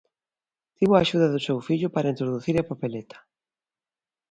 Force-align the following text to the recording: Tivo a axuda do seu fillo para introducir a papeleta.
Tivo 0.77 0.93
a 0.95 1.01
axuda 1.03 1.31
do 1.33 1.43
seu 1.45 1.57
fillo 1.67 1.89
para 1.95 2.11
introducir 2.13 2.55
a 2.57 2.67
papeleta. 2.69 3.17